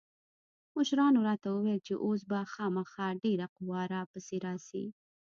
مشرانو 0.77 1.19
راته 1.27 1.47
وويل 1.51 1.79
چې 1.87 1.93
اوس 2.05 2.21
به 2.29 2.39
خامخا 2.53 3.07
ډېره 3.23 3.47
قوا 3.55 3.81
را 3.93 4.01
پسې 4.11 4.35
راسي. 4.45 4.85